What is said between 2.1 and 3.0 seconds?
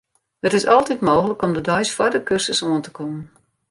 de kursus oan te